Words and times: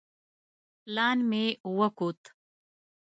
پلان 0.83 1.17
مې 1.29 1.45
وکوت. 1.77 2.21